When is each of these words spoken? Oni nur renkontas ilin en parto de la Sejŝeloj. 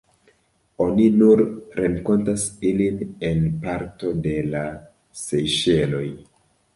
Oni 0.83 1.03
nur 1.17 1.41
renkontas 1.79 2.45
ilin 2.69 2.97
en 3.29 3.43
parto 3.65 4.15
de 4.23 4.33
la 4.55 4.63
Sejŝeloj. 5.25 6.07